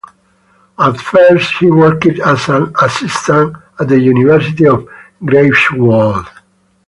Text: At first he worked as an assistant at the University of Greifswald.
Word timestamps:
At 0.79 0.97
first 0.97 1.57
he 1.59 1.69
worked 1.69 2.07
as 2.07 2.49
an 2.49 2.73
assistant 2.81 3.55
at 3.79 3.87
the 3.87 3.99
University 3.99 4.65
of 4.65 4.87
Greifswald. 5.23 6.27